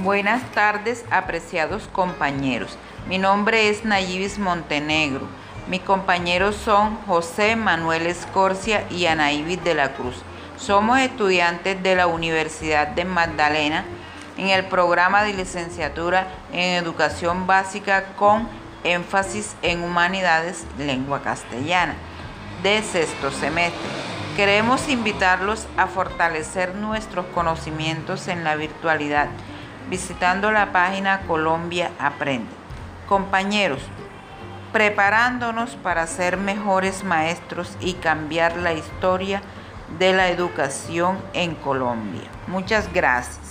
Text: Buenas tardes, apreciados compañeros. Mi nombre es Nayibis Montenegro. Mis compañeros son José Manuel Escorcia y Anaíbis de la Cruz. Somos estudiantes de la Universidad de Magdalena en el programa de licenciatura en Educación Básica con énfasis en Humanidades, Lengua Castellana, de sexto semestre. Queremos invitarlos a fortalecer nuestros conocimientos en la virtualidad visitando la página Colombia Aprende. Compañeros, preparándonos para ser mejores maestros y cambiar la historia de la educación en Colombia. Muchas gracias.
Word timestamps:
Buenas 0.00 0.42
tardes, 0.52 1.04
apreciados 1.10 1.86
compañeros. 1.92 2.78
Mi 3.08 3.18
nombre 3.18 3.68
es 3.68 3.84
Nayibis 3.84 4.38
Montenegro. 4.38 5.28
Mis 5.68 5.82
compañeros 5.82 6.56
son 6.56 6.96
José 7.06 7.56
Manuel 7.56 8.06
Escorcia 8.06 8.86
y 8.88 9.04
Anaíbis 9.04 9.62
de 9.62 9.74
la 9.74 9.92
Cruz. 9.92 10.16
Somos 10.56 10.98
estudiantes 10.98 11.82
de 11.82 11.94
la 11.94 12.06
Universidad 12.06 12.88
de 12.88 13.04
Magdalena 13.04 13.84
en 14.38 14.48
el 14.48 14.64
programa 14.64 15.24
de 15.24 15.34
licenciatura 15.34 16.26
en 16.54 16.82
Educación 16.82 17.46
Básica 17.46 18.14
con 18.16 18.48
énfasis 18.84 19.56
en 19.60 19.84
Humanidades, 19.84 20.64
Lengua 20.78 21.20
Castellana, 21.20 21.96
de 22.62 22.80
sexto 22.82 23.30
semestre. 23.30 23.90
Queremos 24.36 24.88
invitarlos 24.88 25.66
a 25.76 25.86
fortalecer 25.86 26.76
nuestros 26.76 27.26
conocimientos 27.34 28.26
en 28.28 28.42
la 28.42 28.56
virtualidad 28.56 29.28
visitando 29.88 30.50
la 30.50 30.72
página 30.72 31.20
Colombia 31.22 31.90
Aprende. 31.98 32.50
Compañeros, 33.08 33.82
preparándonos 34.72 35.76
para 35.76 36.06
ser 36.06 36.36
mejores 36.36 37.04
maestros 37.04 37.76
y 37.80 37.94
cambiar 37.94 38.56
la 38.56 38.72
historia 38.72 39.42
de 39.98 40.12
la 40.12 40.28
educación 40.28 41.18
en 41.34 41.54
Colombia. 41.54 42.28
Muchas 42.46 42.92
gracias. 42.92 43.41